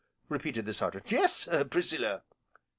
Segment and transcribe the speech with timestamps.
[0.29, 2.23] repeated the Sergeant, "Yes, Priscilla."